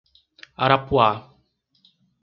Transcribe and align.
Arapuá 0.63 1.11